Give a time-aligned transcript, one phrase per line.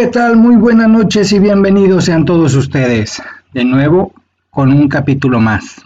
[0.00, 0.38] ¿Qué tal?
[0.38, 3.22] Muy buenas noches y bienvenidos sean todos ustedes
[3.52, 4.14] de nuevo
[4.48, 5.84] con un capítulo más.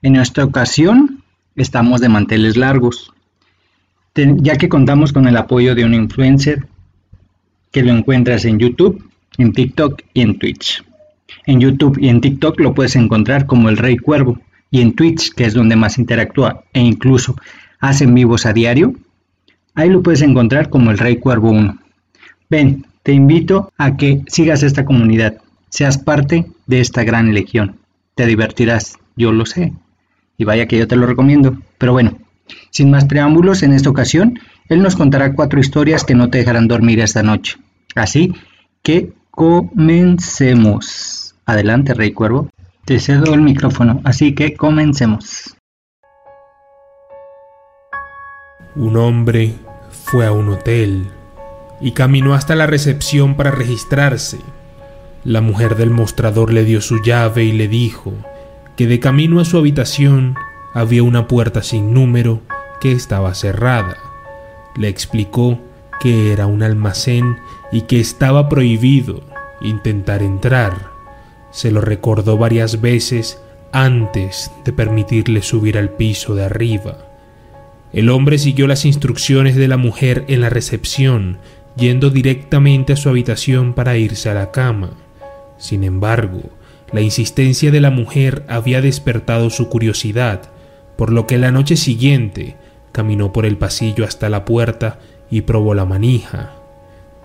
[0.00, 1.22] En esta ocasión
[1.56, 3.12] estamos de manteles largos,
[4.14, 6.68] ya que contamos con el apoyo de un influencer
[7.70, 10.82] que lo encuentras en YouTube, en TikTok y en Twitch.
[11.44, 14.40] En YouTube y en TikTok lo puedes encontrar como el Rey Cuervo
[14.70, 17.36] y en Twitch, que es donde más interactúa e incluso
[17.78, 18.94] hacen vivos a diario,
[19.74, 21.78] ahí lo puedes encontrar como el Rey Cuervo 1.
[22.48, 27.78] Ven, te invito a que sigas esta comunidad, seas parte de esta gran legión.
[28.14, 29.72] Te divertirás, yo lo sé.
[30.36, 31.58] Y vaya que yo te lo recomiendo.
[31.78, 32.18] Pero bueno,
[32.70, 36.68] sin más preámbulos, en esta ocasión, él nos contará cuatro historias que no te dejarán
[36.68, 37.56] dormir esta noche.
[37.94, 38.34] Así
[38.82, 41.34] que comencemos.
[41.46, 42.50] Adelante, Rey Cuervo.
[42.84, 45.56] Te cedo el micrófono, así que comencemos.
[48.74, 49.54] Un hombre
[49.90, 51.06] fue a un hotel
[51.80, 54.38] y caminó hasta la recepción para registrarse.
[55.24, 58.12] La mujer del mostrador le dio su llave y le dijo
[58.76, 60.34] que de camino a su habitación
[60.72, 62.40] había una puerta sin número
[62.80, 63.96] que estaba cerrada.
[64.76, 65.58] Le explicó
[66.00, 67.36] que era un almacén
[67.72, 69.22] y que estaba prohibido
[69.60, 70.90] intentar entrar.
[71.50, 73.40] Se lo recordó varias veces
[73.72, 76.98] antes de permitirle subir al piso de arriba.
[77.92, 81.38] El hombre siguió las instrucciones de la mujer en la recepción,
[81.76, 84.90] yendo directamente a su habitación para irse a la cama.
[85.58, 86.42] Sin embargo,
[86.92, 90.50] la insistencia de la mujer había despertado su curiosidad,
[90.96, 92.56] por lo que la noche siguiente
[92.92, 94.98] caminó por el pasillo hasta la puerta
[95.30, 96.54] y probó la manija.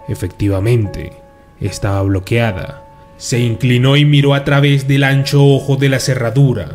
[0.07, 1.13] Efectivamente,
[1.59, 2.83] estaba bloqueada.
[3.17, 6.69] Se inclinó y miró a través del ancho ojo de la cerradura.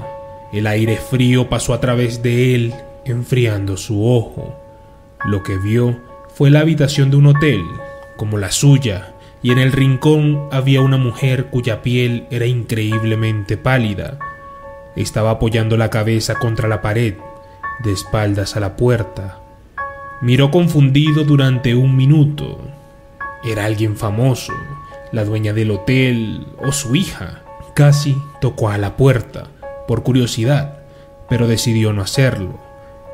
[0.53, 2.75] El aire frío pasó a través de él,
[3.05, 4.59] enfriando su ojo.
[5.25, 6.01] Lo que vio
[6.41, 7.63] fue la habitación de un hotel,
[8.17, 9.13] como la suya,
[9.43, 14.19] y en el rincón había una mujer cuya piel era increíblemente pálida.
[14.97, 17.13] Estaba apoyando la cabeza contra la pared,
[17.85, 19.39] de espaldas a la puerta.
[20.23, 22.59] Miró confundido durante un minuto.
[23.45, 24.55] Era alguien famoso,
[25.13, 27.43] la dueña del hotel o su hija.
[27.75, 29.49] Casi tocó a la puerta,
[29.87, 30.79] por curiosidad,
[31.29, 32.59] pero decidió no hacerlo.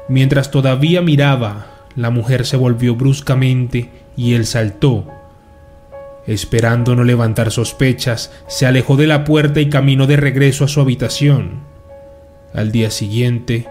[0.08, 5.06] Mientras todavía miraba, la mujer se volvió bruscamente y él saltó.
[6.26, 10.80] Esperando no levantar sospechas, se alejó de la puerta y caminó de regreso a su
[10.80, 11.60] habitación.
[12.52, 13.66] Al día siguiente,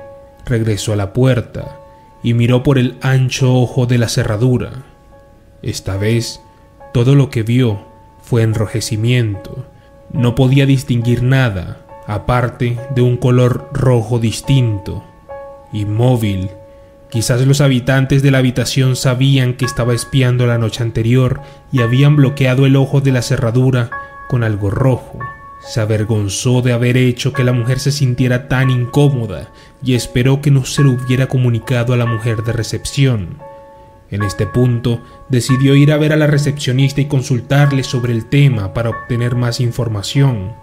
[0.46, 1.80] regresó a la puerta
[2.24, 4.84] y miró por el ancho ojo de la cerradura.
[5.62, 6.42] Esta vez,
[6.94, 7.86] todo lo que vio
[8.22, 9.66] fue enrojecimiento.
[10.12, 15.04] No podía distinguir nada, aparte de un color rojo distinto.
[15.74, 16.50] Inmóvil,
[17.10, 22.16] quizás los habitantes de la habitación sabían que estaba espiando la noche anterior y habían
[22.16, 23.90] bloqueado el ojo de la cerradura
[24.30, 25.20] con algo rojo.
[25.68, 29.52] Se avergonzó de haber hecho que la mujer se sintiera tan incómoda
[29.84, 33.40] y esperó que no se lo hubiera comunicado a la mujer de recepción.
[34.12, 38.74] En este punto, decidió ir a ver a la recepcionista y consultarle sobre el tema
[38.74, 40.54] para obtener más información.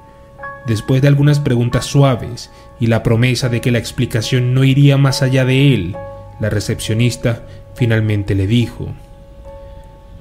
[0.67, 5.23] Después de algunas preguntas suaves y la promesa de que la explicación no iría más
[5.23, 5.97] allá de él,
[6.43, 8.89] la recepcionista finalmente le dijo,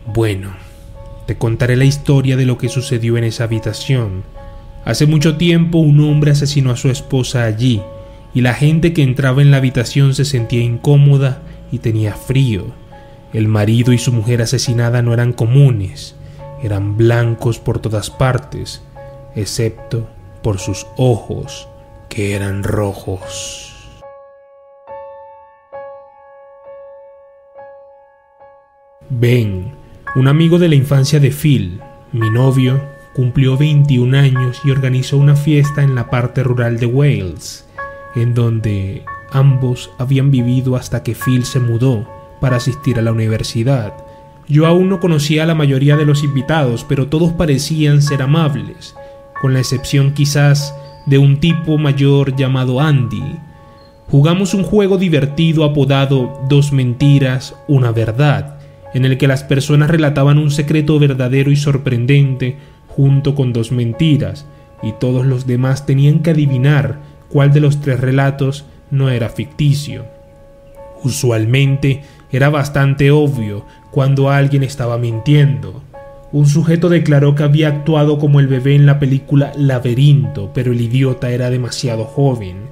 [0.05, 0.53] Bueno,
[1.25, 4.23] te contaré la historia de lo que sucedió en esa habitación
[4.83, 7.81] Hace mucho tiempo un hombre asesinó a su esposa allí
[8.33, 12.65] y la gente que entraba en la habitación se sentía incómoda y tenía frío.
[13.31, 16.15] El marido y su mujer asesinada no eran comunes,
[16.63, 18.81] eran blancos por todas partes,
[19.35, 20.09] excepto
[20.41, 21.67] por sus ojos,
[22.09, 23.70] que eran rojos.
[29.13, 29.73] Ben,
[30.15, 31.81] un amigo de la infancia de Phil,
[32.13, 32.81] mi novio,
[33.13, 37.67] cumplió 21 años y organizó una fiesta en la parte rural de Wales,
[38.15, 39.03] en donde
[39.33, 42.07] ambos habían vivido hasta que Phil se mudó
[42.39, 43.93] para asistir a la universidad.
[44.47, 48.95] Yo aún no conocía a la mayoría de los invitados, pero todos parecían ser amables,
[49.41, 50.73] con la excepción quizás
[51.05, 53.35] de un tipo mayor llamado Andy.
[54.09, 58.60] Jugamos un juego divertido apodado Dos mentiras, una verdad,
[58.93, 62.57] en el que las personas relataban un secreto verdadero y sorprendente
[62.87, 64.45] junto con dos mentiras,
[64.83, 66.99] y todos los demás tenían que adivinar
[67.29, 70.05] cuál de los tres relatos no era ficticio.
[71.03, 75.83] Usualmente era bastante obvio cuando alguien estaba mintiendo.
[76.31, 80.79] Un sujeto declaró que había actuado como el bebé en la película Laberinto, pero el
[80.79, 82.69] idiota era demasiado joven.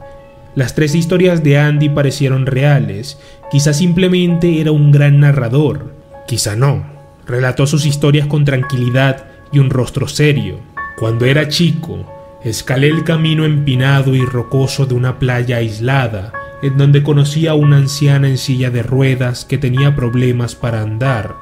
[0.56, 3.20] Las tres historias de Andy parecieron reales,
[3.52, 5.94] quizá simplemente era un gran narrador,
[6.30, 7.00] quizá no,
[7.30, 10.62] Relató sus historias con tranquilidad y un rostro serio.
[10.98, 16.34] Cuando era chico, escalé el camino empinado y rocoso de una playa aislada,
[16.64, 21.36] en donde conocí a una anciana en silla de ruedas que tenía problemas para andar.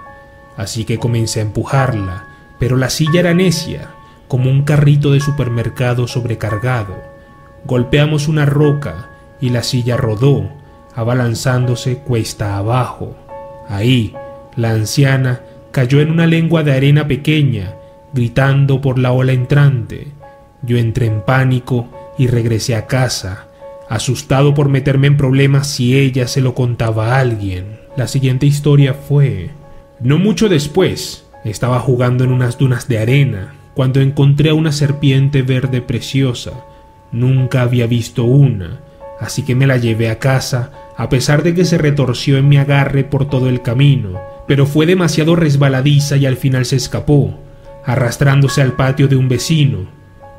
[0.57, 2.27] Así que comencé a empujarla,
[2.59, 3.91] pero la silla era necia,
[4.27, 7.01] como un carrito de supermercado sobrecargado.
[7.63, 9.07] Golpeamos una roca
[9.39, 10.49] y la silla rodó,
[10.93, 13.15] abalanzándose cuesta abajo.
[13.69, 14.13] Ahí,
[14.57, 17.75] la anciana cayó en una lengua de arena pequeña,
[18.11, 20.07] gritando por la ola entrante.
[20.63, 21.87] Yo entré en pánico
[22.17, 23.47] y regresé a casa,
[23.87, 27.79] asustado por meterme en problemas si ella se lo contaba a alguien.
[27.95, 29.51] La siguiente historia fue...
[29.99, 35.43] No mucho después, estaba jugando en unas dunas de arena cuando encontré a una serpiente
[35.43, 36.65] verde preciosa.
[37.11, 38.79] Nunca había visto una,
[39.19, 42.57] así que me la llevé a casa, a pesar de que se retorció en mi
[42.57, 47.37] agarre por todo el camino, pero fue demasiado resbaladiza y al final se escapó,
[47.85, 49.87] arrastrándose al patio de un vecino.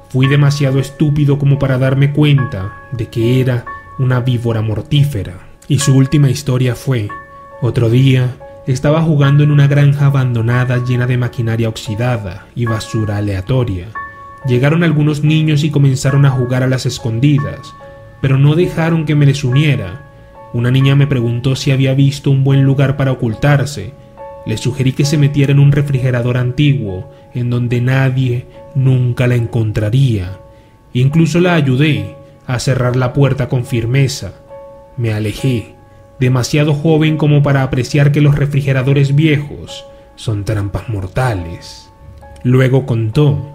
[0.08, 3.64] Fui demasiado estúpido como para darme cuenta de que era
[3.99, 5.49] una víbora mortífera.
[5.69, 7.08] Y su última historia fue,
[7.60, 13.88] otro día, estaba jugando en una granja abandonada llena de maquinaria oxidada y basura aleatoria.
[14.46, 17.75] Llegaron algunos niños y comenzaron a jugar a las escondidas,
[18.22, 20.07] pero no dejaron que me les uniera.
[20.53, 23.93] Una niña me preguntó si había visto un buen lugar para ocultarse.
[24.47, 30.39] Le sugerí que se metiera en un refrigerador antiguo, en donde nadie nunca la encontraría.
[30.95, 32.17] Incluso la ayudé
[32.47, 34.33] a cerrar la puerta con firmeza.
[34.97, 35.75] Me alejé,
[36.19, 39.85] demasiado joven como para apreciar que los refrigeradores viejos
[40.17, 41.91] son trampas mortales.
[42.43, 43.55] Luego contó,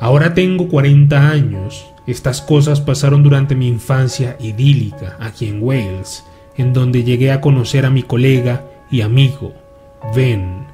[0.00, 6.24] ahora tengo 40 años estas cosas pasaron durante mi infancia idílica aquí en Wales,
[6.56, 9.54] en donde llegué a conocer a mi colega y amigo,
[10.14, 10.66] Ben.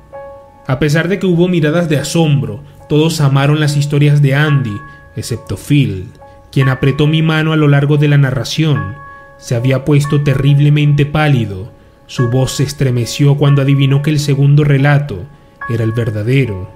[0.67, 4.77] A pesar de que hubo miradas de asombro, todos amaron las historias de Andy,
[5.17, 6.09] excepto Phil,
[6.51, 8.97] quien apretó mi mano a lo largo de la narración.
[9.39, 11.73] Se había puesto terriblemente pálido,
[12.07, 15.27] su voz se estremeció cuando adivinó que el segundo relato
[15.69, 16.71] era el verdadero.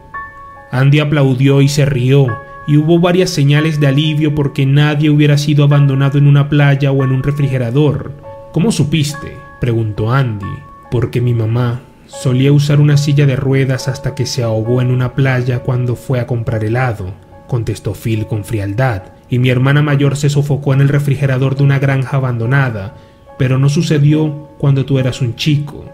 [0.70, 2.26] Andy aplaudió y se rió,
[2.66, 7.02] y hubo varias señales de alivio porque nadie hubiera sido abandonado en una playa o
[7.04, 8.12] en un refrigerador.
[8.52, 9.36] ¿Cómo supiste?
[9.60, 10.46] preguntó Andy.
[10.90, 15.14] Porque mi mamá solía usar una silla de ruedas hasta que se ahogó en una
[15.14, 17.14] playa cuando fue a comprar helado,
[17.48, 21.78] contestó Phil con frialdad, y mi hermana mayor se sofocó en el refrigerador de una
[21.78, 22.94] granja abandonada,
[23.38, 25.86] pero no sucedió cuando tú eras un chico.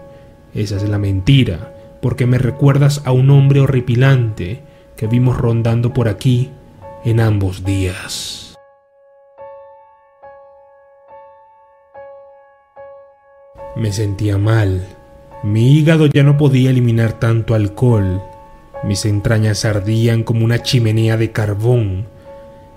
[0.53, 4.61] Esa es la mentira, porque me recuerdas a un hombre horripilante
[4.97, 6.49] que vimos rondando por aquí
[7.05, 8.57] en ambos días.
[13.75, 14.85] Me sentía mal.
[15.43, 18.21] Mi hígado ya no podía eliminar tanto alcohol.
[18.83, 22.07] Mis entrañas ardían como una chimenea de carbón.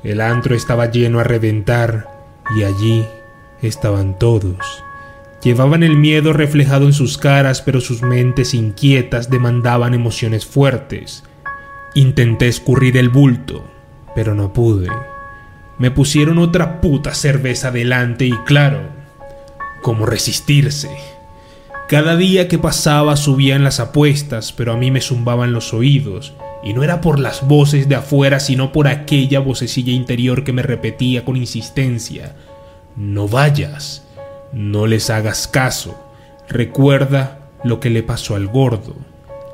[0.05, 2.09] El antro estaba lleno a reventar
[2.57, 3.05] y allí
[3.63, 4.85] estaban todos.
[5.43, 11.25] Llevaban el miedo reflejado en sus caras, pero sus mentes inquietas demandaban emociones fuertes.
[11.95, 13.65] Intenté escurrir el bulto,
[14.15, 14.89] pero no pude.
[15.79, 18.81] Me pusieron otra puta cerveza delante y claro,
[19.83, 20.91] ¿cómo resistirse?
[21.89, 26.73] Cada día que pasaba subían las apuestas, pero a mí me zumbaban los oídos, y
[26.73, 31.25] no era por las voces de afuera, sino por aquella vocecilla interior que me repetía
[31.25, 32.37] con insistencia,
[32.97, 34.05] no vayas,
[34.53, 35.95] no les hagas caso,
[36.49, 38.95] recuerda lo que le pasó al gordo.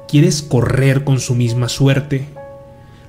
[0.06, 2.26] ¿Quieres correr con su misma suerte?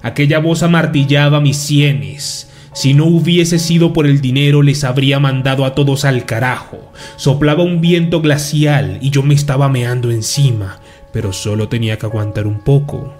[0.01, 2.49] Aquella voz amartillaba mis sienes.
[2.73, 6.91] Si no hubiese sido por el dinero, les habría mandado a todos al carajo.
[7.17, 10.79] Soplaba un viento glacial y yo me estaba meando encima,
[11.11, 13.13] pero solo tenía que aguantar un poco.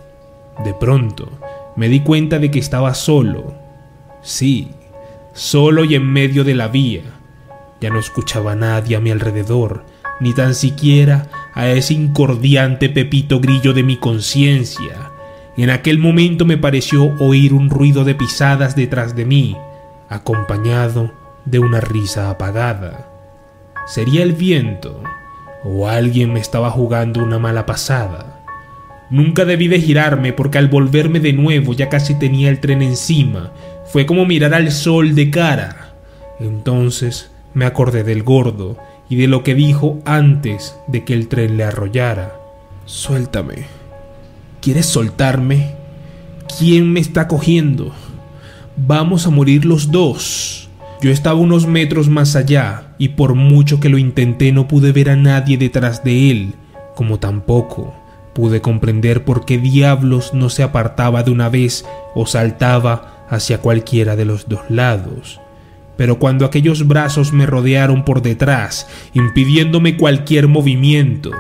[0.64, 1.30] De pronto,
[1.76, 3.56] me di cuenta de que estaba solo.
[4.22, 4.70] Sí,
[5.34, 7.02] solo y en medio de la vía.
[7.82, 9.84] Ya no escuchaba a nadie a mi alrededor,
[10.22, 15.09] ni tan siquiera a ese incordiante pepito grillo de mi conciencia
[15.64, 19.58] en aquel momento me pareció oír un ruido de pisadas detrás de mí,
[20.08, 21.12] acompañado
[21.46, 23.10] de una risa apagada.
[23.88, 25.02] ¿Sería el viento?
[25.64, 28.40] ¿O alguien me estaba jugando una mala pasada?
[29.10, 33.52] Nunca debí de girarme porque al volverme de nuevo ya casi tenía el tren encima.
[33.86, 35.94] Fue como mirar al sol de cara.
[36.40, 38.78] Entonces me acordé del gordo
[39.10, 42.36] y de lo que dijo antes de que el tren le arrollara.
[42.86, 43.79] Suéltame.
[44.62, 45.76] ¿Quieres soltarme?
[46.58, 47.94] ¿Quién me está cogiendo?
[48.76, 50.70] Vamos a morir los dos.
[51.02, 55.10] Yo estaba unos metros más allá y por mucho que lo intenté no pude ver
[55.10, 56.56] a nadie detrás de él,
[56.96, 57.94] como tampoco
[58.34, 61.86] pude comprender por qué diablos no se apartaba de una vez
[62.16, 65.42] o saltaba hacia cualquiera de los dos lados.
[65.98, 71.32] Pero cuando aquellos brazos me rodearon por detrás, impidiéndome cualquier movimiento,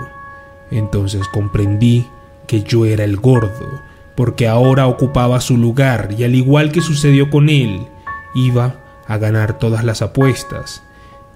[0.71, 2.05] entonces comprendí
[2.49, 3.79] que yo era el gordo,
[4.15, 7.85] porque ahora ocupaba su lugar y al igual que sucedió con él,
[8.33, 8.77] iba
[9.07, 10.81] a ganar todas las apuestas.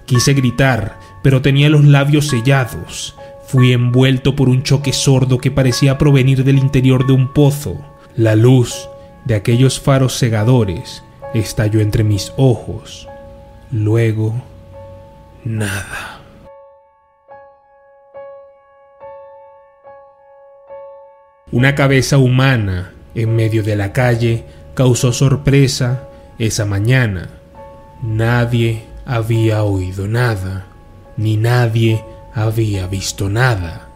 [0.06, 3.14] Quise gritar, pero tenía los labios sellados.
[3.46, 7.76] Fui envuelto por un choque sordo que parecía provenir del interior de un pozo.
[8.16, 8.88] La luz
[9.24, 13.08] de aquellos faros cegadores estalló entre mis ojos.
[13.70, 14.34] Luego,
[15.44, 16.13] nada.
[21.52, 26.08] Una cabeza humana en medio de la calle causó sorpresa
[26.38, 27.28] esa mañana.
[28.02, 30.66] Nadie había oído nada,
[31.18, 32.02] ni nadie
[32.34, 33.88] había visto nada.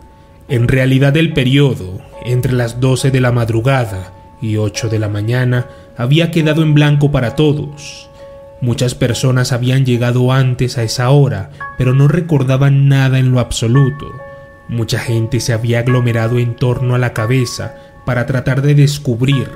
[0.48, 4.12] En realidad el periodo, entre las 12 de la madrugada
[4.42, 8.10] y 8 de la mañana, había quedado en blanco para todos.
[8.60, 14.06] Muchas personas habían llegado antes a esa hora, pero no recordaban nada en lo absoluto.
[14.68, 19.48] Mucha gente se había aglomerado en torno a la cabeza para tratar de descubrir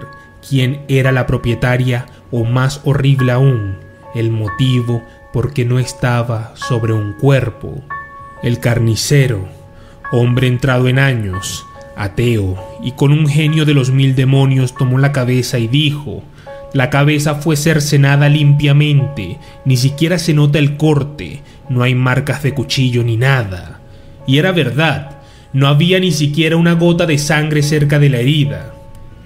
[0.47, 3.77] quién era la propietaria o más horrible aún,
[4.15, 5.03] el motivo
[5.33, 7.83] por qué no estaba sobre un cuerpo.
[8.43, 9.49] El carnicero,
[10.13, 11.67] hombre entrado en años,
[11.97, 16.23] ateo y con un genio de los mil demonios, tomó la cabeza y dijo,
[16.73, 22.55] la cabeza fue cercenada limpiamente, ni siquiera se nota el corte, no hay marcas de
[22.55, 23.82] cuchillo ni nada.
[24.27, 25.19] Y era verdad,
[25.53, 28.75] no había ni siquiera una gota de sangre cerca de la herida.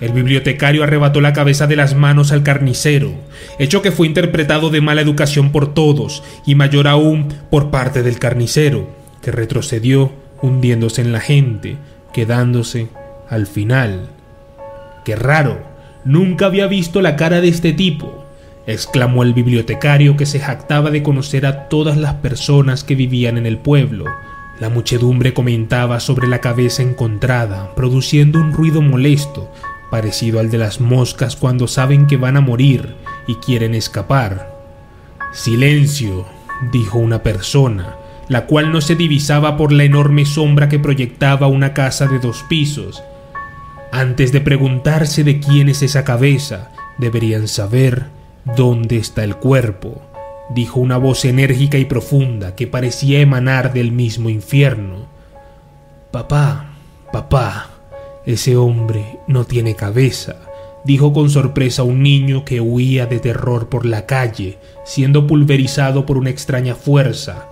[0.01, 3.15] El bibliotecario arrebató la cabeza de las manos al carnicero,
[3.59, 8.19] hecho que fue interpretado de mala educación por todos y mayor aún por parte del
[8.19, 8.89] carnicero,
[9.23, 10.13] que retrocedió
[10.43, 11.79] hundiéndose en la gente,
[12.13, 12.89] quedándose
[13.31, 14.09] al final.
[15.05, 15.65] ¡Qué raro!
[16.05, 18.27] Nunca había visto la cara de este tipo,
[18.67, 23.47] exclamó el bibliotecario que se jactaba de conocer a todas las personas que vivían en
[23.47, 24.05] el pueblo.
[24.59, 29.51] La muchedumbre comentaba sobre la cabeza encontrada, produciendo un ruido molesto,
[29.91, 32.97] parecido al de las moscas cuando saben que van a morir
[33.27, 34.57] y quieren escapar.
[35.33, 36.25] Silencio,
[36.73, 37.97] dijo una persona,
[38.29, 42.43] la cual no se divisaba por la enorme sombra que proyectaba una casa de dos
[42.49, 43.03] pisos.
[43.93, 48.07] Antes de preguntarse de quién es esa cabeza, deberían saber
[48.57, 50.01] dónde está el cuerpo,
[50.51, 55.07] dijo una voz enérgica y profunda que parecía emanar del mismo infierno.
[56.11, 56.71] Papá,
[57.13, 57.71] papá,
[58.25, 60.37] ese hombre no tiene cabeza,
[60.85, 66.17] dijo con sorpresa un niño que huía de terror por la calle, siendo pulverizado por
[66.17, 67.49] una extraña fuerza.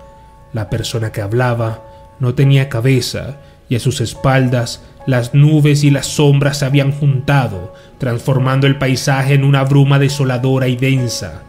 [0.53, 1.83] La persona que hablaba
[2.19, 3.37] no tenía cabeza
[3.67, 9.33] y a sus espaldas las nubes y las sombras se habían juntado, transformando el paisaje
[9.33, 11.43] en una bruma desoladora y densa.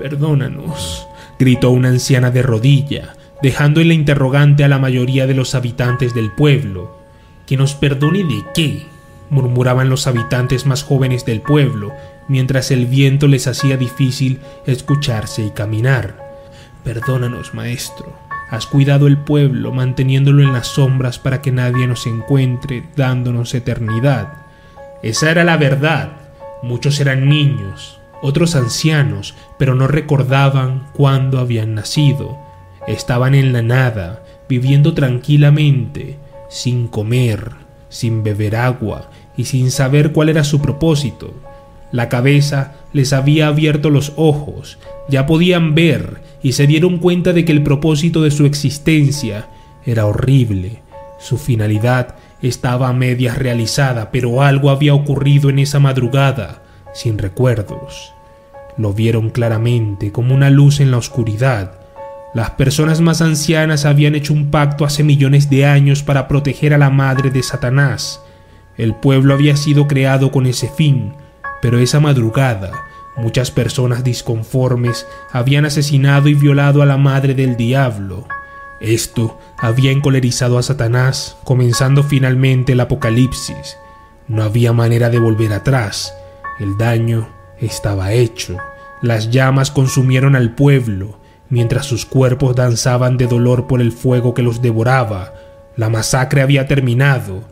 [0.00, 1.06] Perdónanos,
[1.38, 6.14] gritó una anciana de rodilla, dejando en la interrogante a la mayoría de los habitantes
[6.14, 6.98] del pueblo.
[7.46, 8.86] ¿Que nos perdone de qué?
[9.28, 11.92] murmuraban los habitantes más jóvenes del pueblo,
[12.28, 16.16] mientras el viento les hacía difícil escucharse y caminar.
[16.82, 18.16] Perdónanos, maestro.
[18.48, 24.32] Has cuidado el pueblo, manteniéndolo en las sombras para que nadie nos encuentre, dándonos eternidad.
[25.02, 26.12] Esa era la verdad.
[26.62, 32.38] Muchos eran niños, otros ancianos, pero no recordaban cuándo habían nacido.
[32.86, 37.52] Estaban en la nada, viviendo tranquilamente, sin comer,
[37.88, 41.34] sin beber agua y sin saber cuál era su propósito.
[41.92, 47.44] La cabeza les había abierto los ojos, ya podían ver y se dieron cuenta de
[47.44, 49.48] que el propósito de su existencia
[49.84, 50.82] era horrible.
[51.18, 56.59] Su finalidad estaba a medias realizada, pero algo había ocurrido en esa madrugada,
[56.94, 58.14] sin recuerdos.
[58.76, 61.80] Lo vieron claramente como una luz en la oscuridad,
[62.32, 66.78] las personas más ancianas habían hecho un pacto hace millones de años para proteger a
[66.78, 68.22] la madre de Satanás.
[68.76, 71.14] El pueblo había sido creado con ese fin,
[71.60, 72.70] pero esa madrugada
[73.16, 78.26] muchas personas disconformes habían asesinado y violado a la madre del diablo.
[78.80, 83.76] Esto había encolerizado a Satanás, comenzando finalmente el apocalipsis.
[84.26, 86.14] No había manera de volver atrás.
[86.60, 88.58] El daño estaba hecho.
[89.02, 94.42] Las llamas consumieron al pueblo mientras sus cuerpos danzaban de dolor por el fuego que
[94.42, 95.34] los devoraba.
[95.76, 97.42] La masacre había terminado.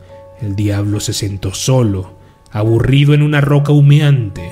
[0.41, 2.13] El diablo se sentó solo,
[2.51, 4.51] aburrido en una roca humeante.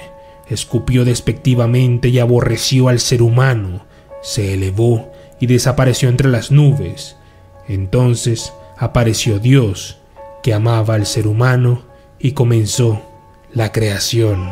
[0.49, 3.85] Escupió despectivamente y aborreció al ser humano.
[4.21, 7.15] Se elevó y desapareció entre las nubes.
[7.67, 9.99] Entonces apareció Dios,
[10.43, 11.83] que amaba al ser humano
[12.19, 13.01] y comenzó
[13.53, 14.51] la creación.